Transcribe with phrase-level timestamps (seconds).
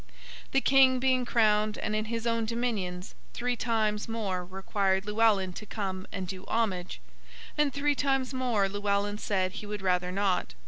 [0.51, 5.65] The King, being crowned and in his own dominions, three times more required Llewellyn to
[5.67, 6.99] come and do homage;
[7.55, 10.55] and three times more Llewellyn said he would rather not.